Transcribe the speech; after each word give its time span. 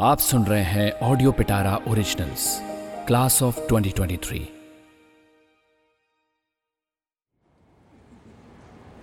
आप 0.00 0.18
सुन 0.18 0.44
रहे 0.44 0.62
हैं 0.62 0.90
audio 0.92 1.32
Pitara 1.32 1.78
originals 1.88 2.60
class 3.06 3.42
of 3.42 3.56
2023 3.68 4.40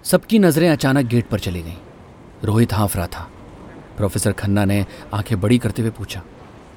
सबकी 0.04 0.40
नज़रें 0.40 0.70
अचानक 0.70 1.06
गेट 1.06 1.28
पर 1.28 1.40
चली 1.40 1.62
गईं। 1.62 1.76
रोहित 2.44 2.74
हाँफ 2.74 2.96
रहा 2.98 3.08
था। 3.08 3.32
प्रोफेसर 3.98 4.32
खन्ना 4.32 4.66
ने 4.66 4.86
आँखें 5.14 5.42
बड़ी 5.42 5.58
करते 5.58 5.82
हुए 5.82 5.92
पूछा। 5.92 6.22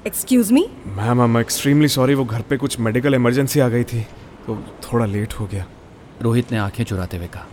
Excuse 0.07 0.51
me 0.51 0.67
ma'am 0.87 1.21
I 1.21 1.27
am 1.27 1.37
extremely 1.37 1.87
sorry 1.87 2.13
वो 2.13 2.25
घर 2.25 2.41
पे 2.41 2.57
कुछ 2.57 2.79
मेडिकल 2.79 3.13
इमरजेंसी 3.13 3.59
आ 3.59 3.69
गई 3.69 3.83
थी 3.83 4.01
तो 4.47 4.63
थोड़ा 4.83 5.05
लेट 5.05 5.33
हो 5.33 5.45
गया। 5.45 5.65
रोहित 6.21 6.51
ने 6.51 6.57
आँखें 6.57 6.83
चुराते 6.83 7.17
हुए 7.17 7.27
कहा। 7.27 7.47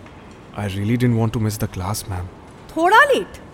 I 0.59 0.69
really 0.69 0.97
didn't 0.97 1.19
want 1.19 1.33
to 1.33 1.41
miss 1.41 1.61
the 1.61 1.65
class 1.65 2.05
ma'am 2.11 2.27
थोड़ा 2.77 3.05
लेट 3.05 3.46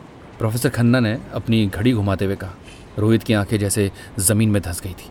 प्रोफेसर 0.43 0.69
खन्ना 0.77 1.01
ने 1.01 1.13
अपनी 1.35 1.67
घड़ी 1.69 1.93
घुमाते 1.93 2.25
हुए 2.25 2.37
कहा। 2.37 2.55
रोहित 2.99 3.23
की 3.23 3.35
आँखें 3.35 3.59
जैसे 3.59 3.91
ज़मीन 4.21 4.49
में 4.51 4.61
धंस 4.63 4.81
गई 4.83 4.95
थी। 5.01 5.11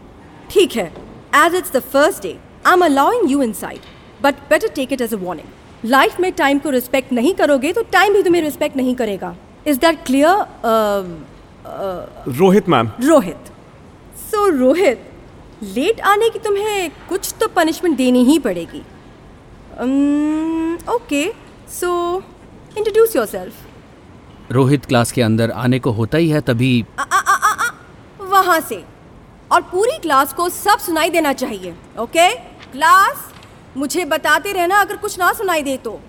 ठीक 0.49 0.75
है। 0.75 0.85
As 1.37 1.55
it's 1.55 1.71
the 1.73 1.79
first 1.93 2.23
day 2.23 2.31
I 2.65 2.73
am 2.73 2.83
allowing 2.85 3.31
you 3.31 3.41
inside 3.43 3.81
but 4.23 4.41
better 4.49 4.67
take 4.75 4.93
it 4.93 5.01
as 5.01 5.13
a 5.13 5.17
warning 5.19 5.89
life 5.91 6.19
में 6.19 6.31
टाइम 6.33 6.59
को 6.59 6.69
रिस्पेक्ट 6.69 7.13
नहीं 7.13 7.33
करोगे 7.33 7.71
तो 7.73 7.83
टाइम 7.91 8.13
भी 8.13 8.23
तुम्हें 8.23 8.41
रिस्पेक्ट 8.41 8.77
नहीं 8.77 8.95
करेगा। 8.95 9.35
Is 9.67 9.79
that 9.79 10.03
clear 10.05 10.35
Rohit 12.39 12.69
ma'am 12.69 12.91
Rohit. 13.03 13.51
So 14.25 14.45
Rohit 14.57 15.09
late 15.63 16.01
आने 16.11 16.29
की 16.29 16.39
तुम्हें 16.39 16.91
कुछ 17.09 17.33
तो 17.39 17.47
पनिशमेंट 17.55 17.97
देनी 17.97 18.23
ही 18.25 18.39
पड़ेगी। 18.41 18.83
Okay 20.95 21.27
so 21.71 21.91
introduce 22.77 23.15
yourself 23.27 23.67
Rohit 24.51 24.85
class 24.85 25.11
के 25.11 25.21
अंदर 25.21 25.51
आने 25.63 25.79
को 25.79 25.91
होता 25.91 26.17
ही 26.17 26.29
है 26.29 26.41
तभी 26.41 26.73
वहाँ 28.21 28.59
से। 28.59 28.83
और 29.51 29.61
पूरी 29.71 29.97
क्लास 29.97 30.33
को 30.33 30.49
सब 30.49 30.79
सुनाई 30.79 31.09
देना 31.09 31.33
चाहिए 31.33 31.73
ओके? 31.99 32.29
क्लास 32.71 33.31
मुझे 33.77 34.05
बताते 34.05 34.51
रहना 34.53 34.79
अगर 34.81 34.97
कुछ 34.97 35.17
ना 35.19 35.31
सुनाई 35.33 35.63
दे 35.63 35.75
तो। 35.77 35.99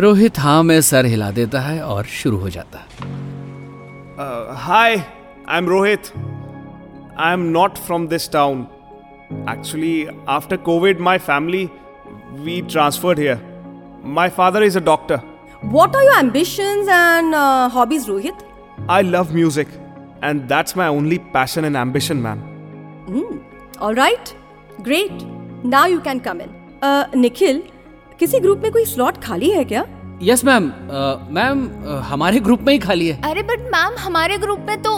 रोहित 0.00 0.38
हाँ 0.38 0.62
में 0.62 0.80
सर 0.80 1.06
हिला 1.06 1.30
देता 1.30 1.60
है 1.60 1.80
और 1.84 2.04
शुरू 2.18 2.36
हो 2.38 2.50
जाता 2.50 2.78
है। 2.78 2.86
Hi 4.58 4.96
I 5.48 5.58
am 5.58 5.68
Rohit. 5.68 6.12
I 7.18 7.32
am 7.32 7.40
not 7.52 7.78
from 7.86 8.06
this 8.08 8.30
town 8.32 8.66
actually 9.50 10.06
after 10.28 10.56
covid 10.68 11.00
my 11.00 11.18
family 11.18 11.64
we 12.44 12.60
transferred 12.72 13.18
here 13.18 13.40
my 14.16 14.28
father 14.36 14.62
is 14.62 14.78
a 14.78 14.82
doctor 14.84 15.20
What 15.62 15.94
are 15.94 16.02
your 16.02 16.18
ambitions 16.18 16.88
and 16.88 17.34
uh, 17.34 17.68
hobbies, 17.68 18.06
Rohit? 18.06 18.42
I 18.88 19.02
love 19.02 19.34
music, 19.34 19.68
and 20.22 20.48
that's 20.48 20.74
my 20.74 20.86
only 20.86 21.18
passion 21.18 21.64
and 21.66 21.76
ambition, 21.76 22.22
ma'am. 22.22 22.40
All 23.78 23.94
right, 23.94 24.34
great. 24.82 25.12
Now 25.62 25.84
you 25.86 26.00
can 26.00 26.20
come 26.20 26.40
in. 26.40 26.48
Uh, 26.82 27.04
Nikhil 27.14 27.62
किसी 28.20 28.38
group 28.40 28.60
में 28.62 28.70
कोई 28.72 28.84
slot 28.84 29.22
खाली 29.22 29.50
है 29.50 29.64
क्या 29.64 29.84
yes 30.22 30.44
ma'am 30.44 30.70
ma'am 31.36 31.68
हमारे 32.10 32.40
group 32.40 32.60
में 32.66 32.72
ही 32.72 32.78
खाली 32.78 33.08
है 33.08 33.20
अरे 33.30 33.42
बट 33.50 33.70
मैम 33.74 33.98
हमारे 33.98 34.38
ग्रुप 34.38 34.64
में 34.68 34.82
तो 34.82 34.92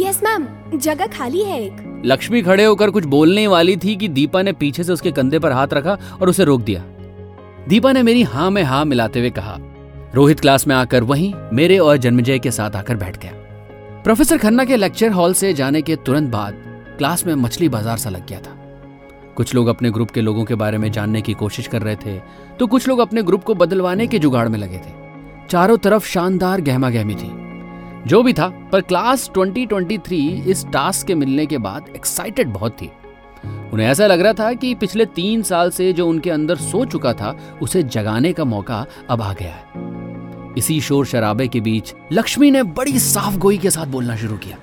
यस 0.00 0.20
मैम 0.24 0.46
जगह 0.76 1.06
खाली 1.16 1.42
है 1.42 1.60
एक 1.62 2.02
लक्ष्मी 2.06 2.42
खड़े 2.42 2.64
होकर 2.64 2.90
कुछ 2.90 3.04
बोलने 3.14 3.46
वाली 3.46 3.76
थी 3.84 3.96
कि 3.96 4.08
दीपा 4.08 4.42
ने 4.42 4.52
पीछे 4.62 4.84
से 4.84 4.92
उसके 4.92 5.12
कंधे 5.12 5.38
पर 5.38 5.52
हाथ 5.52 5.74
रखा 5.74 5.98
और 6.20 6.28
उसे 6.28 6.44
रोक 6.44 6.60
दिया 6.60 6.84
दीपा 7.68 7.92
ने 7.92 8.02
मेरी 8.02 8.22
हाँ 8.22 8.50
में 8.50 8.62
हाँ 8.62 8.84
मिलाते 8.84 9.20
हुए 9.20 9.30
कहा, 9.30 9.56
रोहित 10.14 10.40
क्लास 10.40 10.66
में 10.66 10.74
आकर 10.76 11.02
वहीं 11.02 11.32
मेरे 11.52 11.76
और 11.78 11.96
जन्मजय 11.96 12.38
के 12.38 12.50
साथ 12.50 12.76
आकर 12.76 12.96
बैठ 12.96 13.16
गया। 13.16 13.32
प्रोफेसर 14.04 14.38
खन्ना 14.38 14.64
के 14.64 14.76
लेक्चर 14.76 15.10
हॉल 15.10 15.34
से 15.34 15.52
जाने 15.52 15.82
के 15.82 15.96
तुरंत 15.96 16.30
बाद 16.30 16.54
क्लास 16.98 17.26
में 17.26 17.34
मछली 17.34 17.68
बाज़ार 17.68 17.98
सा 17.98 18.10
लग 18.10 18.26
गया 18.26 18.38
था। 18.38 18.56
कुछ 19.36 19.54
लोग 19.54 19.66
अपने 19.66 19.90
ग्रुप 19.90 20.10
के 20.10 20.20
लोगों 20.20 20.44
के 20.44 20.54
बारे 20.54 20.78
में 20.78 20.90
जानने 20.92 21.20
की 21.22 21.34
कोशिश 21.34 21.66
कर 21.66 21.82
रहे 21.82 21.96
थे 21.96 22.18
तो 22.58 22.66
कुछ 22.66 22.88
लोग 22.88 22.98
अपने 22.98 23.22
ग्रुप 23.22 23.44
को 23.44 23.54
बदलवाने 23.54 24.06
के 24.06 24.18
जुगाड़ 24.18 24.48
में 24.48 24.58
लगे 24.58 24.78
थे। 24.78 25.00
चारों 25.50 25.76
तरफ़ 25.76 26.06
शानदार 26.06 26.60
गहमा 26.60 26.90
गहमी 26.90 27.14
थी। 27.14 27.30
जो 28.06 28.22
भी 28.22 28.32
था, 28.32 28.48
पर 28.72 28.80
क्लास 28.80 29.30
2023 29.34 30.46
इस 30.46 30.64
टास्क 30.66 31.06
के 31.06 31.14
मिलने 31.14 31.46
के 31.46 31.58
बाद 31.58 31.92
एक्साइटेड 31.96 32.48
बहुत 32.48 32.72
थी। 32.72 32.90
उन्हें 33.44 33.86
ऐसा 33.86 34.06
लग 34.06 34.20
रहा 34.20 34.32
था 34.32 34.52
कि 34.52 34.74
पिछले 34.74 35.06
तीन 35.06 35.42
साल 35.42 35.70
से 35.70 35.92
जो 35.92 36.08
उनके 36.08 36.30
अंदर 36.30 36.56
सो 36.56 36.84
चुका 36.84 37.12
था, 37.12 37.58
उसे 37.62 37.82
जगाने 37.82 38.32
का 38.32 38.44
मौका 38.44 38.86
अब 39.10 39.22
आ 39.22 39.32
गया 39.32 39.50
है। 39.50 40.54
इसी 40.58 40.80
शोर 40.80 41.06
शराबे 41.06 41.48
के 41.48 41.60
बीच, 41.60 41.94
लक्ष्मी 42.12 42.50
ने 42.50 42.62
बड़ी 42.62 42.98
साफ़ 42.98 43.36
गोई 43.36 43.58
के 43.58 43.70
साथ 43.70 43.86
बोलना 43.86 44.16
शुरू 44.16 44.36
किया। 44.36 44.56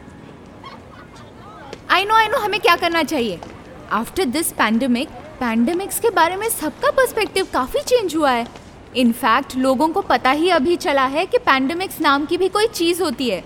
आई 1.89 2.05
नो 2.05 2.15
आई 2.15 2.27
नो 2.27 2.37
हमें 2.37 2.59
क्या 2.59 2.75
करना 2.75 3.03
चाहिए? 3.03 3.39
आफ्टर 3.91 4.25
दिस 4.25 4.51
पैंडमिक 4.51 5.09
पैंडमिक्स 5.39 5.99
के 5.99 6.09
बारे 6.09 6.35
में 6.35 6.47
सबका 6.49 6.91
पर्सपेक्टिव 6.91 7.47
काफ़ी 7.53 7.81
चेंज 7.81 8.15
हुआ 8.15 8.31
है। 8.31 8.47
इनफैक्ट 8.97 9.55
लोगों 9.55 9.87
को 9.87 10.01
पता 10.01 10.31
ही 10.31 10.49
अभी 10.49 10.75
चला 10.75 11.05
है 11.05 11.25
कि 11.25 11.37
पैंडमिक्स 11.37 12.01
नाम 12.01 12.25
की 12.25 12.37
भी 12.37 12.49
कोई 12.49 12.67
चीज़ 12.67 13.01
होती 13.03 13.29
है। 13.29 13.43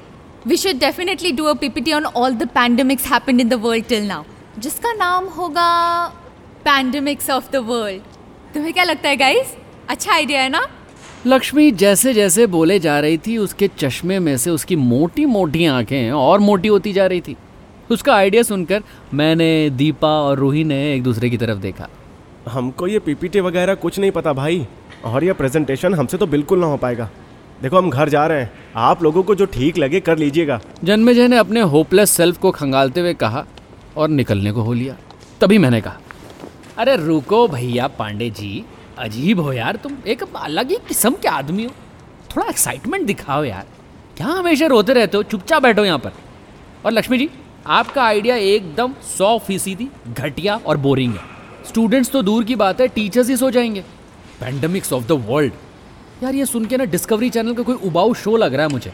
We 0.47 0.57
should 0.57 0.79
definitely 0.79 1.31
do 1.31 1.43
a 1.43 1.53
PPT 1.53 1.93
on 1.93 2.05
all 2.05 2.31
the 2.31 2.47
pandemics 2.47 3.07
happened 3.07 3.41
in 3.41 3.49
the 3.49 3.53
world 3.53 3.85
till 3.85 4.07
now 4.07 4.23
जिसका 4.59 4.91
नाम 4.93 5.25
होगा 5.27 6.05
पैंडमिक्स 6.65 7.29
ऑफ़ 7.29 7.49
द 7.51 7.55
वर्ल्ड 7.55 8.01
तुम्हें 8.53 8.73
क्या 8.73 8.83
लगता 8.83 9.09
है 9.09 9.15
गाइस 9.17 9.55
अच्छा 9.89 10.13
आइडिया 10.13 10.41
है 10.41 10.49
ना? 10.49 10.61
लक्ष्मी 11.27 11.71
जैसे 11.71 12.13
जैसे 12.13 12.45
बोले 12.47 12.79
जा 12.79 12.99
रही 12.99 13.17
थी 13.17 13.37
उसके 13.37 13.67
चश्मे 13.77 14.19
में 14.19 14.37
से 14.37 14.49
उसकी 14.49 14.75
मोटी 14.75 15.25
मोटी 15.25 15.65
आँखें 15.65 16.11
और 16.11 16.39
मोटी 16.39 16.67
होती 16.67 16.93
जा 16.93 17.05
रही 17.07 17.21
थी। 17.21 17.35
उसका 17.91 18.15
आइडिया 18.15 18.43
सुनकर 18.43 18.83
मैंने 19.13 19.69
दीपा 19.69 20.07
और 20.07 20.37
रूही 20.37 20.63
ने 20.63 20.93
एक 20.93 21.03
दूसरे 21.03 21.29
की 21.29 21.37
तरफ़ 21.37 21.57
देखा। 21.57 21.87
हमको 22.49 22.87
ये 22.87 22.99
पीपीटी 22.99 23.39
वगैरह 23.39 23.75
कुछ 23.75 23.99
नहीं 23.99 24.11
पता 24.11 24.33
भाई 24.33 24.67
और 25.05 25.23
ये 25.23 25.33
प्रेजेंटेशन 25.33 25.93
हमसे 25.93 26.17
तो 26.17 26.27
बिल्कुल 26.27 26.59
ना 26.59 26.65
हो 26.65 26.77
पाएगा। 26.77 27.09
देखो 27.61 27.77
हम 27.77 27.89
घर 27.89 28.09
जा 28.09 28.25
रहे 28.27 28.41
हैं। 28.41 28.51
आप 28.75 29.03
लोगों 29.03 29.23
को 29.23 29.35
जो 29.35 29.45
ठीक 29.45 29.77
लगे 29.77 29.99
कर 29.99 30.17
लीजिएगा। 30.17 30.59
जन्मेजय 30.83 31.27
ने 31.27 31.37
अपने 31.37 31.61
होपलेस 31.61 32.11
सेल्फ 32.11 32.37
को 32.37 32.51
खंगालते 32.51 33.01
हुए 33.01 33.13
कहा 33.13 33.45
और 33.97 34.09
निकलने 34.09 34.51
को 34.51 34.61
हो 34.61 34.73
लिया। 34.73 34.95
तभी 35.41 35.57
मैंने 35.57 35.81
कहा, 35.81 35.97
अरे 36.77 36.95
रुको 36.95 37.47
भैया 37.47 37.87
पांडे 37.87 38.29
जी, 38.29 38.65
अजीब 38.97 39.39
हो 39.39 39.53
यार, 39.53 39.75
तुम 39.75 39.97
एक 40.07 40.23
अलग 40.35 40.69
ही 40.69 40.77
किस्म 40.87 41.11
के 41.13 41.27
आदमी 41.27 41.63
हो। 41.63 41.71
थोड़ा 42.35 42.47
एक्साइटमेंट 42.49 43.05
दिखाओ 43.05 43.43
यार। 43.43 43.65
क्या 44.17 44.27
हमेशा 44.27 44.65
रोते 44.65 44.93
रहते 44.93 45.17
हो? 45.17 45.23
चुपचाप 45.23 45.61
बैठो 45.63 45.85
यहाँ 45.85 45.99
पर। 45.99 46.11
और 46.85 46.91
लक्ष्मी 46.91 47.17
जी, 47.17 47.29
आपका 47.67 48.03
आइडिया 48.03 48.35
एकदम 48.35 48.93
सौ 49.17 49.37
फ़ीसदी 49.39 49.87
घटिया 50.09 50.55
और 50.57 50.77
बोरिंग 50.77 51.13
है। 51.13 51.31
स्टूडेंट्स 51.67 52.11
तो 52.11 52.21
दूर 52.21 52.43
की 52.43 52.55
बात 52.55 52.81
है 52.81 52.87
टीचर्स 52.87 53.29
ही 53.29 53.37
सो 53.37 53.51
जाएँगे। 53.51 53.83
पैंडमिक्स 54.39 54.93
ऑफ़ 54.93 55.03
द 55.03 55.11
वर्ल्ड 55.27 55.53
यार 56.23 56.35
ये 56.35 56.45
सुन 56.45 56.65
के 56.65 56.77
ना 56.77 56.85
डिस्कवरी 56.85 57.29
चैनल 57.29 57.53
का 57.53 57.63
कोई 57.63 57.75
उबाऊ 57.75 58.13
शो 58.13 58.35
लग 58.37 58.53
रहा 58.53 58.65
है 58.65 58.71
मुझे। 58.71 58.93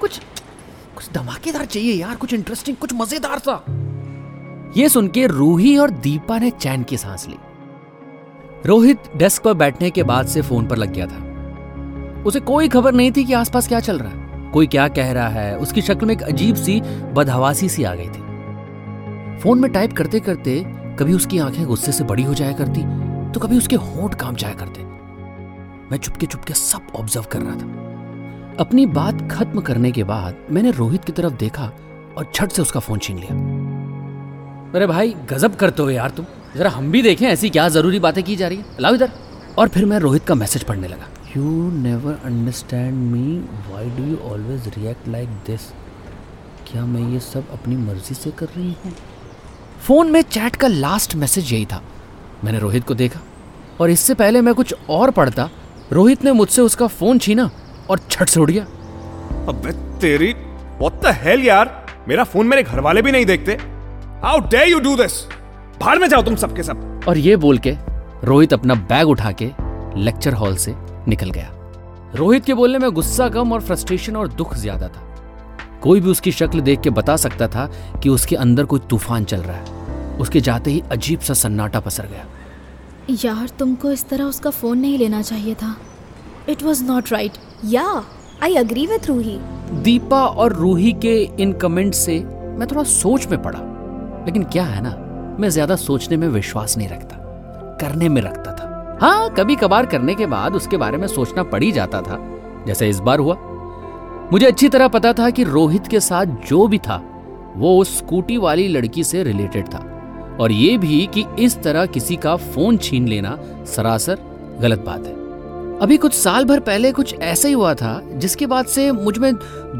कुछ 0.00 0.18
कुछ 0.96 1.10
धमाकेदार 1.12 1.64
चाहिए 1.64 1.94
यार, 1.94 2.16
कुछ 2.16 2.32
इंटरेस्टिंग 2.34 2.76
कुछ 2.76 2.92
मज़ेदार 2.94 3.38
सा। 3.38 3.64
ये 4.76 4.88
सुन 4.88 5.08
के 5.08 5.26
रूही 5.26 5.76
और 5.76 5.90
दीपा 5.90 6.38
ने 6.38 6.50
चैन 6.50 6.82
की 6.82 6.96
सांस 6.96 7.26
ली। 7.28 7.36
रोहित 8.66 8.98
डेस्क 9.16 9.42
पर 9.42 9.54
बैठने 9.54 9.90
के 9.90 10.02
बाद 10.02 10.26
से 10.26 10.42
फ़ोन 10.42 10.66
पर 10.66 10.76
लग 10.76 10.92
गया 10.92 11.06
था। 11.06 12.22
उसे 12.22 12.40
कोई 12.40 12.68
खबर 12.68 12.92
नहीं 12.92 13.12
थी 13.12 13.24
कि 13.24 13.32
आसपास 13.32 13.68
क्या 13.68 13.80
चल 13.80 13.98
रहा 13.98 14.10
है। 14.10 14.50
कोई 14.50 14.66
क्या 14.66 14.88
कह 14.88 15.12
रहा 15.12 15.28
है, 15.28 15.56
उसकी 15.58 15.82
शक्ल 15.82 16.06
में 16.06 16.14
एक 16.14 16.22
अजीब 16.22 16.56
सी 16.56 16.80
बदहवासी 17.14 17.68
सी 17.68 17.84
आ 17.84 17.94
गई 17.94 18.06
थी। 18.06 19.38
फ़ोन 19.40 19.60
में 19.60 19.72
टाइप 19.72 19.92
करते 19.92 20.20
करते 20.20 20.64
कभी 20.98 21.12
उसकी 21.12 21.38
आँखें 21.38 21.64
गुस्से 21.66 21.92
से 21.92 22.04
बड़ी 22.04 22.22
हो 22.22 22.34
जाया 22.34 22.52
करती 22.52 22.82
तो 23.32 23.40
कभी 23.40 23.58
उसके 23.58 23.76
होंठ 23.76 24.14
काम 24.14 24.34
जाया 24.34 24.54
करते। 24.54 24.82
मैं 25.90 25.96
चुपके 25.96 26.26
चुपके 26.26 26.54
सब 26.54 26.86
ऑब्ज़र्व 26.96 27.26
कर 27.32 27.40
रहा 27.40 27.54
था। 27.54 28.56
अपनी 28.60 28.86
बात 28.86 29.28
खत्म 29.32 29.60
करने 29.60 29.92
के 29.92 30.04
बाद 30.04 30.36
मैंने 30.50 30.70
रोहित 30.70 31.04
की 31.04 31.12
तरफ़ 31.12 31.32
देखा 31.32 31.72
और 32.18 32.30
झट 32.34 32.50
से 32.50 32.62
उसका 32.62 32.80
फ़ोन 32.80 32.98
छीन 32.98 33.18
लिया। 33.18 33.59
अरे 34.74 34.86
भाई 34.86 35.14
गजब 35.30 35.54
करते 35.56 35.82
हो 35.82 35.90
यार 35.90 36.10
तुम। 36.10 36.26
जरा 36.56 36.70
हम 36.70 36.90
भी 36.92 37.00
देखें 37.02 37.26
ऐसी 37.26 37.48
क्या 37.50 37.68
ज़रूरी 37.68 37.98
बातें 37.98 38.22
की 38.24 38.36
जा 38.36 38.48
रही 38.48 38.58
है। 38.58 38.64
लाओ 38.80 38.94
इधर। 38.94 39.10
और 39.58 39.68
फिर 39.68 39.84
मैं 39.84 39.98
रोहित 39.98 40.24
का 40.24 40.34
मैसेज 40.34 40.62
पढ़ने 40.62 40.88
लगा। 40.88 41.08
You 41.36 41.70
never 41.72 42.20
understand 42.24 42.94
me 43.12 43.38
why 43.70 43.90
do 43.90 44.04
you 44.04 44.16
always 44.24 44.68
react 44.68 45.08
like 45.08 45.28
this 45.46 45.60
क्या 46.70 46.84
मैं 46.86 47.08
ये 47.12 47.20
सब 47.20 47.50
अपनी 47.52 47.76
मर्ज़ी 47.76 48.14
से 48.14 48.30
कर 48.30 48.46
रही 48.46 48.74
हूँ? 48.84 48.92
फ़ोन 49.82 50.10
में 50.10 50.20
चैट 50.22 50.56
का 50.56 50.68
लास्ट 50.68 51.14
मैसेज 51.14 51.52
यही 51.52 51.66
था। 51.66 51.82
मैंने 52.44 52.58
रोहित 52.58 52.84
को 52.84 52.94
देखा। 52.94 53.20
और 53.80 53.90
इससे 53.90 54.14
पहले 54.14 54.40
मैं 54.40 54.54
कुछ 54.54 54.74
और 54.90 55.10
पढ़ता। 55.10 55.48
रोहित 55.92 56.24
ने 56.24 56.32
मुझसे 56.32 56.62
उसका 56.62 56.86
फ़ोन 56.86 57.18
छीना 57.18 57.50
और 57.90 58.00
छट 58.10 58.28
से 58.28 58.40
उड़ 58.40 58.50
गया। 58.50 58.64
अबे 59.48 59.72
तेरी 59.98 60.32
व्हाट 60.32 61.02
द 61.02 61.14
हेल 61.22 61.40
यार? 61.40 61.86
मेरा 62.08 62.24
फ़ोन 62.24 62.46
मेरे 62.46 62.62
घर 62.62 62.80
वाले 62.80 63.02
भी 63.02 63.12
नहीं 63.12 63.26
देखते। 63.26 63.58
How 64.22 64.40
dare 64.50 64.64
you 64.66 64.78
do 64.80 64.94
this 64.96 65.12
बाहर 65.80 65.98
में 65.98 66.06
जाओ 66.08 66.22
तुम 66.22 66.34
सबके 66.36 66.62
सब। 66.62 67.04
और 67.08 67.18
ये 67.18 67.36
बोल 67.36 67.58
के 67.58 67.70
रोहित 68.24 68.52
अपना 68.52 68.74
बैग 68.90 69.08
उठा 69.08 69.30
के 69.32 69.50
लेक्चर 69.96 70.34
हॉल 70.34 70.56
से 70.56 70.74
निकल 71.08 71.30
गया। 71.30 71.50
रोहित 72.14 72.44
के 72.44 72.54
बोलने 72.54 72.78
में 72.78 72.90
गुस्सा 72.90 73.28
कम 73.28 73.52
और 73.52 73.60
फ्रस्ट्रेशन 73.60 74.16
और 74.16 74.28
दुख 74.30 74.54
ज़्यादा 74.56 74.88
था। 74.88 75.78
कोई 75.82 76.00
भी 76.00 76.10
उसकी 76.10 76.32
शक्ल 76.32 76.60
देख 76.60 76.80
के 76.80 76.90
बता 76.90 77.16
सकता 77.16 77.48
था 77.48 77.66
कि 78.02 78.08
उसके 78.08 78.36
अंदर 78.36 78.64
कोई 78.64 78.80
तूफ़ान 78.90 79.24
चल 79.24 79.40
रहा 79.40 79.56
है। 79.56 80.18
उसके 80.18 80.40
जाते 80.40 80.70
ही 80.70 80.82
अजीब 80.92 81.20
सा 81.20 81.34
सन्नाटा 81.34 81.80
पसर 81.80 82.06
गया। 82.06 82.26
यार 83.24 83.48
तुमको 83.58 83.90
इस 83.90 84.08
तरह 84.08 84.24
उसका 84.24 84.50
फ़ोन 84.50 84.78
नहीं 84.78 84.98
लेना 84.98 85.22
चाहिए 85.22 85.54
था। 85.54 85.74
इट 86.48 86.62
वॉज़ 86.62 86.84
नॉट 86.84 87.12
राइट 87.12 87.38
या 87.64 87.86
I 88.42 88.54
agree 88.56 88.86
with 88.86 89.08
Roohi. 89.08 89.38
Deepa 89.82 90.24
और 90.26 90.52
रूही 90.52 90.92
के 91.04 91.18
इन 91.42 91.52
कमेंट 91.58 91.94
से 91.94 92.20
मैं 92.20 92.66
थोड़ा 92.66 92.84
सोच 92.92 93.26
में 93.26 93.42
पड़ा। 93.42 93.66
लेकिन 94.26 94.44
क्या 94.44 94.64
है 94.64 94.82
ना, 94.82 94.96
मैं 95.40 95.48
ज़्यादा 95.48 95.76
सोचने 95.76 96.16
में 96.16 96.26
विश्वास 96.28 96.76
नहीं 96.78 96.88
रखता, 96.88 97.16
करने 97.80 98.08
में 98.08 98.20
रखता 98.22 98.52
था। 98.52 98.98
हाँ 99.00 99.30
कभी 99.30 99.56
कभार 99.56 99.86
करने 99.86 100.14
के 100.14 100.26
बाद 100.26 100.54
उसके 100.54 100.76
बारे 100.76 100.98
में 100.98 101.06
सोचना 101.08 101.42
पड़ 101.42 101.62
ही 101.62 101.70
जाता 101.72 102.00
था, 102.02 102.18
जैसे 102.66 102.88
इस 102.88 102.98
बार 103.00 103.18
हुआ। 103.18 103.36
मुझे 104.32 104.46
अच्छी 104.46 104.68
तरह 104.68 104.88
पता 104.88 105.12
था 105.12 105.30
कि 105.30 105.44
रोहित 105.44 105.86
के 105.86 106.00
साथ 106.00 106.26
जो 106.48 106.66
भी 106.66 106.78
था, 106.78 107.02
वो 107.56 107.76
उस 107.78 107.96
स्कूटी 107.98 108.36
वाली 108.36 108.66
लड़की 108.68 109.04
से 109.04 109.22
रिलेटेड 109.22 109.66
था। 109.66 109.86
और 110.40 110.52
ये 110.52 110.76
भी 110.78 111.06
कि 111.14 111.24
इस 111.38 111.62
तरह 111.62 111.86
किसी 111.86 112.16
का 112.16 112.36
फ़ोन 112.36 112.76
छीन 112.76 113.08
लेना 113.08 113.36
सरासर 113.66 114.18
गलत 114.60 114.84
बात 114.86 115.06
है। 115.06 115.18
अभी 115.78 115.96
कुछ 115.96 116.14
साल 116.14 116.44
भर 116.44 116.60
पहले 116.60 116.92
कुछ 116.92 117.14
ऐसा 117.14 117.48
ही 117.48 117.54
हुआ 117.54 117.72
था, 117.74 118.00
जिसके 118.12 118.46
बाद 118.46 118.66
से 118.66 118.90
मुझमें 118.92 119.32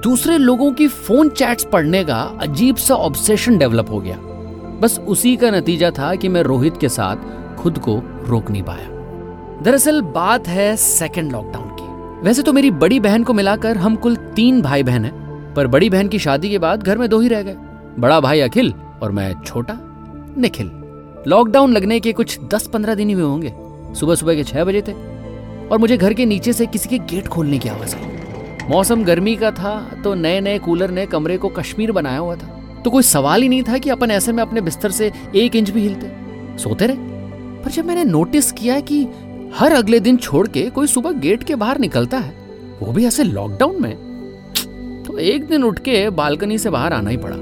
दूसरे 0.05 0.39
लोगों 0.39 0.73
की 0.73 0.89
फ़ोन 0.89 1.29
चैट्स 1.31 1.65
पढ़ने 1.65 2.03
का 2.05 2.21
अजीब 2.41 2.77
सा 2.77 2.95
ऑब्सेशन 2.97 3.59
डेवलप 3.59 3.91
हो 3.91 4.01
गया। 4.01 4.17
बस 4.81 4.99
उसी 4.99 5.37
का 5.37 5.51
नतीजा 5.51 5.91
था 5.91 6.15
कि 6.15 6.29
मैं 6.29 6.43
रोहित 6.43 6.77
के 6.81 6.89
साथ 6.89 7.57
खुद 7.57 7.79
को 7.79 7.97
रोक 8.25 8.51
नहीं 8.51 8.63
पाया। 8.63 8.89
दरअसल 9.63 10.01
बात 10.03 10.49
है 10.49 10.75
सेकेंड 10.77 11.33
लॉकडाउन 11.33 11.69
की। 11.71 12.27
वैसे 12.27 12.43
तो 12.43 12.53
मेरी 12.53 12.71
बड़ी 12.71 13.01
बहन 13.01 13.25
को 13.25 13.33
मिलाकर 13.33 13.77
हम 13.77 13.97
कुल 13.97 14.17
तीन 14.37 14.63
भाई 14.63 14.83
बहन 14.83 15.05
हैं, 15.05 15.55
पर 15.55 15.67
बड़ी 15.67 15.91
बहन 15.91 16.09
की 16.09 16.19
शादी 16.19 16.51
के 16.51 16.59
बाद 16.59 16.83
घर 16.83 16.99
में 16.99 17.09
दो 17.09 17.21
ही 17.21 17.29
रह 17.29 17.43
गए। 17.43 17.57
बड़ा 17.99 18.21
भाई 18.21 18.41
अखिल 18.41 18.73
और 19.03 19.13
मैं 19.13 19.33
छोटा 19.47 19.79
निखिल। 20.39 20.71
लॉकडाउन 21.29 21.73
लगने 21.73 21.99
के 22.01 22.13
कुछ 22.13 22.39
दस 22.55 22.67
पंद्रह 22.67 22.95
दिन 22.95 23.09
ही 23.09 23.15
हुए 23.15 23.25
होंगे। 23.25 23.53
सुबह 23.95 24.15
सुबह 24.15 24.35
के 24.35 24.45
छह 24.45 24.65
बजे 24.65 24.83
थे 24.89 24.93
और 25.69 25.79
मुझे 25.79 25.97
घर 25.97 26.15
के 26.15 26.27
नीचे 26.27 26.53
से 26.53 26.67
किसी 26.67 26.89
के 26.89 26.99
गेट 27.07 27.29
खोलने 27.29 27.59
की 27.59 27.69
आवाज़ 27.69 27.97
आई। 27.97 28.69
मौसम 28.69 29.05
गर्मी 29.05 29.37
का 29.37 29.51
था 29.51 29.75
तो 30.05 30.15
नए 30.15 30.41
नए 30.41 30.59
कूलर 30.59 30.91
ने 30.91 31.07
कमरे 31.07 31.37
को 31.39 31.49
कश्मीर 31.49 31.93
बनाया 31.93 32.19
हुआ 32.19 32.37
था। 32.37 32.57
तो 32.85 32.91
कोई 32.91 33.03
सवाल 33.03 33.43
ही 33.43 33.49
नहीं 33.49 33.63
था 33.63 33.79
कि 33.79 33.91
अपन 33.91 34.11
ऐसे 34.11 34.33
में 34.33 34.43
अपने 34.43 34.61
बिस्तर 34.61 34.91
से 34.91 35.13
एक 35.37 35.57
इंच 35.57 35.71
भी 35.71 35.81
हिलते। 35.81 36.59
सोते 36.59 36.87
रहे। 36.87 36.97
पर 37.63 37.71
जब 37.71 37.85
मैंने 37.85 38.05
नोटिस 38.05 38.53
किया 38.53 38.81
कि 38.81 39.07
हर 39.55 39.73
अगले 39.73 40.01
दिन 40.01 40.17
छोड़ 40.17 40.47
के 40.49 40.71
कोई 40.71 40.87
सुबह 40.87 41.11
गेट 41.11 41.43
के 41.43 41.55
बाहर 41.55 41.79
निकलता 41.79 42.19
है, 42.19 42.35
वो 42.81 42.93
भी 42.93 43.05
ऐसे 43.07 43.23
लॉकडाउन 43.23 43.83
में 43.83 43.95
तो 45.07 45.19
एक 45.19 45.47
दिन 45.47 45.63
उठ 45.65 45.79
के 45.79 46.11
बालकनी 46.11 46.59
से 46.59 46.71
बाहर 46.71 46.93
आना 46.93 47.11
ही 47.11 47.17
पड़ा। 47.17 47.37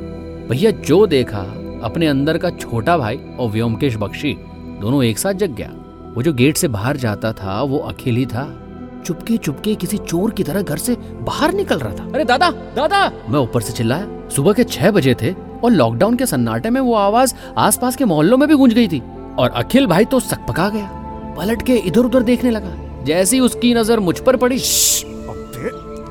भैया 0.50 0.70
जो 0.70 1.06
देखा, 1.06 1.40
अपने 1.82 2.06
अंदर 2.06 2.38
का 2.38 2.50
छोटा 2.50 2.98
भाई 2.98 3.16
और 3.38 3.50
व्योमकेश 3.50 3.96
बख्शी, 3.96 4.36
दोनों 4.80 5.04
एक 5.04 5.18
साथ 5.18 5.32
जग 5.32 5.54
गया। 5.54 5.70
वो 6.14 6.22
जो 6.22 6.32
गेट 6.32 6.56
से 6.56 6.68
बाहर 6.68 6.96
जाता 6.96 7.32
था, 7.32 7.62
वो 7.62 7.78
अकेले 7.78 8.26
था। 8.26 8.67
चुपके 9.08 9.36
चुपके 9.36 9.74
किसी 9.74 9.98
चोर 9.98 10.30
की 10.30 10.42
तरह 10.44 10.62
घर 10.62 10.78
से 10.78 10.96
बाहर 11.22 11.52
निकल 11.54 11.78
रहा 11.78 11.92
था। 11.94 12.04
अरे 12.14 12.24
दादा 12.24 12.50
दादा! 12.76 13.10
मैं 13.28 13.40
ऊपर 13.40 13.60
से 13.60 13.72
चिल्लाया। 13.72 14.28
सुबह 14.28 14.52
के 14.52 14.64
छह 14.64 14.90
बजे 14.90 15.14
थे 15.22 15.32
और 15.64 15.70
लॉकडाउन 15.70 16.16
के 16.16 16.26
सन्नाटे 16.26 16.70
में 16.70 16.80
वो 16.80 16.94
आवाज़ 16.94 17.34
आसपास 17.58 17.96
के 17.96 18.04
मोहल्लों 18.04 18.38
में 18.38 18.48
भी 18.48 18.54
गूंज 18.54 18.74
गई 18.74 18.88
थी 18.88 19.02
और 19.38 19.50
अखिल 19.50 19.86
भाई 19.86 20.04
तो 20.04 20.20
सकपका 20.20 20.68
गया। 20.68 20.90
पलट 21.38 21.62
के 21.62 21.76
इधर 21.78 22.00
उधर 22.00 22.22
देखने 22.22 22.50
लगा। 22.50 22.74
जैसे 23.04 23.36
ही 23.36 23.40
उसकी 23.40 23.72
नज़र 23.74 24.00
मुझ 24.00 24.18
पर 24.18 24.36
पड़ी 24.36 24.58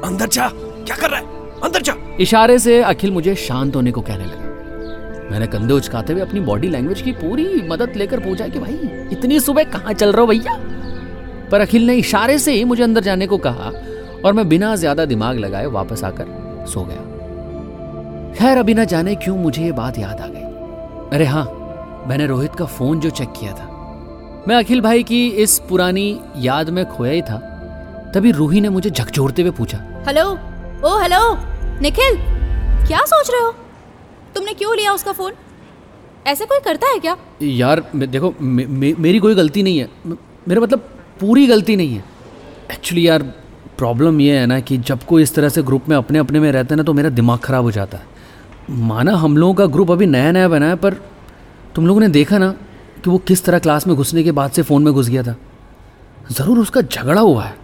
अंदर 0.03 0.27
जा। 0.27 0.47
क्या 0.47 0.95
कर 0.95 1.09
रहा 1.09 1.19
है? 1.19 1.25
अंदर 1.63 1.81
जा। 1.81 1.93
इशारे 2.19 2.57
से 2.59 2.81
अखिल 2.83 3.11
मुझे 3.11 3.35
शांत 3.37 3.75
होने 3.75 3.91
को 3.91 4.01
कहने 4.01 4.25
लगा। 4.25 5.29
मैंने 5.31 5.47
कंधे 5.47 5.73
उचकाते 5.73 6.13
हुए 6.13 6.21
अपनी 6.21 6.39
बॉडी 6.39 6.67
लैंग्वेज 6.67 7.01
की 7.01 7.11
पूरी 7.13 7.45
मदद 7.69 7.93
लेकर 7.95 8.19
पूछा 8.19 8.47
कि 8.47 8.59
भाई 8.59 8.79
इतनी 9.11 9.39
सुबह 9.39 9.63
कहाँ 9.63 9.93
चल 9.93 10.11
रहे 10.11 10.21
हो 10.21 10.27
भैया? 10.27 10.59
पर 11.51 11.61
अखिल 11.61 11.85
ने 11.87 11.95
इशारे 11.95 12.37
से 12.39 12.53
ही 12.53 12.63
मुझे 12.63 12.83
अंदर 12.83 13.01
जाने 13.01 13.27
को 13.27 13.37
कहा 13.37 13.71
और 14.25 14.33
मैं 14.33 14.47
बिना 14.49 14.75
ज़्यादा 14.75 15.05
दिमाग 15.05 15.37
लगाए 15.37 15.65
वापस 15.71 16.03
आकर 16.03 16.65
सो 16.69 16.83
गया। 16.83 18.35
खैर 18.37 18.57
अभी 18.57 18.73
ना 18.73 18.83
जाने 18.85 19.15
क्यों 19.15 19.37
मुझे 19.37 19.63
ये 19.63 19.71
बात 19.71 19.97
याद 19.99 20.21
आ 20.21 20.27
गई। 20.27 21.15
अरे 21.15 21.25
हाँ 21.25 21.45
मैंने 22.07 22.25
रोहित 22.27 22.55
का 22.55 22.65
फ़ोन 22.65 22.99
जो 22.99 23.09
चेक 23.09 23.29
किया 23.39 23.53
था। 23.53 23.65
मैं 24.47 24.55
अखिल 24.55 24.81
भाई 24.81 25.03
की 25.03 25.27
इस 25.43 25.57
पुरानी 25.69 26.19
याद 26.37 26.69
में 26.69 26.83
खोया 26.87 27.11
ही 27.11 27.21
था 27.21 27.37
तभी 28.15 28.31
रूही 28.31 28.61
ने 28.61 28.69
मुझे 28.69 28.89
झकझोरते 28.89 29.41
हुए 29.41 29.51
पूछा। 29.51 29.77
हेलो? 30.07 30.25
ओ 30.85 30.99
हेलो? 30.99 31.21
निखिल 31.81 32.17
क्या 32.87 32.99
सोच 33.05 33.29
रहे 33.31 33.41
हो? 33.41 33.51
तुमने 34.35 34.53
क्यों 34.53 34.75
लिया 34.75 34.93
उसका 34.93 35.11
फ़ोन? 35.11 35.33
ऐसे 36.27 36.45
कोई 36.45 36.59
करता 36.65 36.87
है 36.87 36.99
क्या? 36.99 37.15
यार 37.41 37.83
देखो 37.95 38.33
मे, 38.41 38.65
मे, 38.65 38.93
मेरी 38.99 39.19
कोई 39.19 39.35
गलती 39.35 39.63
नहीं 39.63 39.79
है। 39.79 39.89
मेरा 40.47 40.61
मतलब 40.61 40.89
पूरी 41.19 41.45
गलती 41.47 41.75
नहीं 41.75 41.93
है। 41.93 42.03
एक्चुअली 42.71 43.07
यार 43.07 43.23
प्रॉब्लम 43.77 44.19
ये 44.21 44.37
है 44.39 44.45
ना 44.45 44.59
कि 44.59 44.77
जब 44.79 45.03
कोई 45.03 45.23
इस 45.23 45.33
तरह 45.35 45.49
से 45.49 45.63
ग्रुप 45.63 45.89
में 45.89 45.95
अपने 45.97 46.19
अपने 46.19 46.39
में 46.39 46.51
रहते 46.51 46.73
हैं 46.73 46.77
ना 46.77 46.83
तो 46.83 46.93
मेरा 46.93 47.09
दिमाग 47.11 47.39
ख़राब 47.39 47.63
हो 47.63 47.71
जाता 47.71 47.97
है। 47.97 48.15
माना 48.69 49.15
हम 49.15 49.37
लोगों 49.37 49.53
का 49.53 49.65
ग्रुप 49.67 49.91
अभी 49.91 50.05
नया 50.07 50.31
नया 50.31 50.47
बना 50.47 50.69
है, 50.69 50.75
पर 50.75 50.93
तुम 51.75 51.87
लोगों 51.87 52.01
ने 52.01 52.07
देखा 52.09 52.37
ना 52.37 52.49
कि 52.95 53.09
वो 53.09 53.17
किस 53.19 53.43
तरह 53.45 53.59
क्लास 53.59 53.87
में 53.87 53.95
घुसने 53.95 54.23
के 54.23 54.31
बाद 54.31 54.51
से 54.51 54.61
फ़ोन 54.63 54.83
में 54.83 54.93
घुस 54.93 55.09
गया 55.09 55.23
था। 55.23 55.35
ज़रूर 56.31 56.59
उसका 56.59 56.81
झगड़ा 56.81 57.21
हुआ 57.21 57.43
है, 57.43 57.55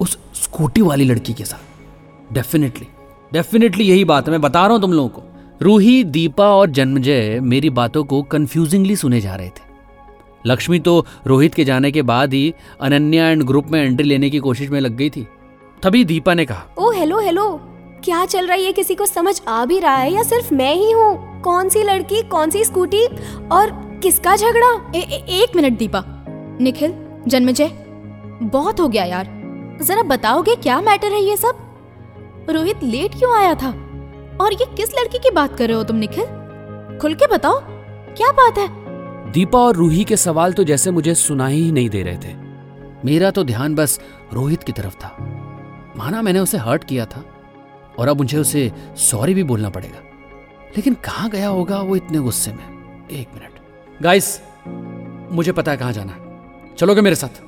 उस 0.00 0.18
स्कूटी 0.34 0.82
वाली 0.82 1.04
लड़की 1.04 1.32
के 1.32 1.44
साथ। 1.44 2.34
डेफिनेटली 2.34 2.86
डेफिनेटली 3.32 3.84
यही 3.84 4.04
बात 4.04 4.26
है। 4.26 4.32
मैं 4.32 4.40
बता 4.40 4.60
रहा 4.60 4.72
हूँ 4.72 4.80
तुम 4.80 4.92
लोगों 4.92 5.08
को। 5.10 5.22
रूही, 5.62 6.02
दीपा 6.06 6.48
और 6.50 6.70
जन्मजय 6.70 7.38
मेरी 7.42 7.70
बातों 7.72 8.04
को 8.04 8.22
कन्फ्यूजिंगली 8.24 8.96
सुने 8.96 9.20
जा 9.20 9.34
रहे 9.34 9.48
थे। 9.48 9.64
लक्ष्मी 10.46 10.78
तो 10.78 11.06
रोहित 11.26 11.54
के 11.54 11.64
जाने 11.64 11.90
के 11.92 12.02
बाद 12.02 12.34
ही 12.34 12.54
अनन्या 12.80 13.28
एंड 13.28 13.42
ग्रुप 13.42 13.66
में 13.70 13.84
एंट्री 13.84 14.08
लेने 14.08 14.30
की 14.30 14.38
कोशिश 14.38 14.70
में 14.70 14.80
लग 14.80 14.96
गई 14.96 15.10
थी। 15.10 15.26
तभी 15.82 16.04
दीपा 16.04 16.34
ने 16.34 16.44
कहा 16.44 16.66
ओ 16.78 16.90
हेलो 16.90 17.18
हेलो। 17.20 17.60
क्या 18.04 18.24
चल 18.26 18.46
रहा 18.46 18.56
है? 18.56 18.62
ये 18.62 18.72
किसी 18.72 18.94
को 18.94 19.06
समझ 19.06 19.40
आ 19.48 19.64
भी 19.64 19.78
रहा 19.78 19.96
है 19.96 20.12
या 20.12 20.22
सिर्फ़ 20.22 20.54
मैं 20.54 20.74
ही 20.74 20.90
हूँ? 20.90 21.40
कौन 21.40 21.68
सी 21.68 21.82
लड़की 21.82 22.22
कौन 22.22 22.50
सी 22.50 22.64
स्कूटी 22.64 23.04
और 23.52 23.70
किसका 24.02 24.36
झगड़ा? 24.36 24.92
ए, 24.94 25.00
ए, 25.00 25.40
एक 25.42 25.56
मिनट 25.56 25.78
दीपा। 25.78 26.04
निखिल 26.60 26.94
जन्मजय 27.28 27.70
बहुत 28.42 28.80
हो 28.80 28.88
गया 28.88 29.04
यार। 29.04 29.24
जरा 29.82 30.02
बताओगे 30.02 30.56
क्या 30.56 30.80
मैटर 30.80 31.12
है 31.12 31.22
ये 31.22 31.36
सब? 31.36 31.58
रोहित 32.50 32.82
लेट 32.82 33.14
क्यों 33.14 33.36
आया 33.36 33.54
था? 33.54 33.68
और 34.40 34.52
ये 34.52 34.66
किस 34.76 34.94
लड़की 34.98 35.18
की 35.18 35.30
बात 35.30 35.56
कर 35.56 35.68
रहे 35.68 35.76
हो 35.76 35.82
तुम 35.82 35.96
निखिल? 35.96 36.24
खुल 37.02 37.14
के 37.14 37.26
बताओ 37.26 37.60
क्या 38.14 38.30
बात 38.32 38.58
है? 38.58 38.85
दीपा 39.32 39.58
और 39.58 39.76
रूही 39.76 40.04
के 40.04 40.16
सवाल 40.16 40.52
तो 40.52 40.64
जैसे 40.64 40.90
मुझे 40.90 41.14
सुनाई 41.14 41.54
ही 41.54 41.72
नहीं 41.72 41.90
दे 41.90 42.02
रहे 42.02 42.16
थे। 42.16 42.34
मेरा 43.04 43.30
तो 43.30 43.44
ध्यान 43.44 43.74
बस 43.74 44.00
रोहित 44.32 44.62
की 44.62 44.72
तरफ़ 44.72 44.96
था। 44.96 45.16
माना 45.96 46.22
मैंने 46.22 46.38
उसे 46.38 46.58
हर्ट 46.58 46.84
किया 46.84 47.06
था, 47.06 47.24
और 47.98 48.08
अब 48.08 48.16
मुझे 48.16 48.38
उसे 48.38 48.72
सॉरी 48.96 49.34
भी 49.34 49.42
बोलना 49.42 49.70
पड़ेगा। 49.70 49.98
लेकिन 50.76 50.94
कहाँ 50.94 51.30
गया 51.30 51.48
होगा 51.48 51.80
वो 51.80 51.96
इतने 51.96 52.18
गुस्से 52.18 52.52
में? 52.52 53.08
एक 53.10 53.28
मिनट। 53.34 54.02
गाइस 54.02 54.40
मुझे 55.32 55.52
पता 55.52 55.70
है 55.70 55.76
कहाँ 55.76 55.92
जाना 55.92 56.16
चलोगे 56.78 57.00
मेरे 57.00 57.16
साथ? 57.16 57.42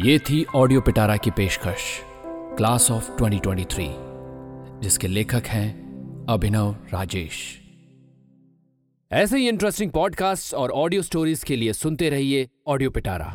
ये 0.00 0.18
थी 0.18 0.44
ऑडियो 0.54 0.80
पिटारा 0.80 1.16
की 1.16 1.30
पेशकश, 1.30 2.00
क्लास 2.56 2.90
ऑफ़ 2.90 3.10
2023 3.18 4.11
जिसके 4.82 5.08
लेखक 5.08 5.46
हैं 5.46 6.26
अभिनव 6.28 6.76
राजेश। 6.92 7.58
ऐसे 9.10 9.38
ही 9.38 9.48
इंटरेस्टिंग 9.48 9.90
पॉडकास्ट 9.90 10.54
और 10.54 10.70
ऑडियो 10.70 11.02
स्टोरीज 11.02 11.44
के 11.44 11.56
लिए 11.56 11.72
सुनते 11.72 12.10
रहिए 12.10 12.48
ऑडियो 12.66 12.90
पिटारा 12.90 13.26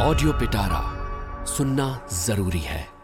ऑडियो 0.00 0.32
पिटारा 0.32 1.44
सुनना 1.44 2.08
ज़रूरी 2.12 2.58
है। 2.58 2.99